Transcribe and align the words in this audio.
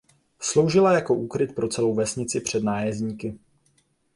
Sloužila 0.39 0.93
jako 0.93 1.13
úkryt 1.13 1.55
pro 1.55 1.67
celou 1.67 1.95
vesnici 1.95 2.41
před 2.41 2.63
nájezdníky. 2.63 3.39